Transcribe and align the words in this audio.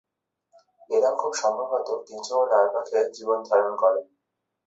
এরা 0.89 1.09
খুব 1.19 1.31
সম্ভবত 1.41 1.87
কেঁচো 2.07 2.33
ও 2.37 2.43
লার্ভা 2.51 2.81
খেয়ে 2.87 3.13
জীবন 3.15 3.39
ধারণ 3.49 3.73
করে। 3.81 3.99